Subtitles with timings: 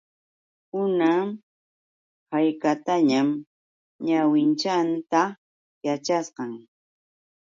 [0.81, 1.25] Unay
[2.31, 3.27] haykatañam
[4.07, 5.21] ñawinchayta
[5.85, 6.51] yachashqam.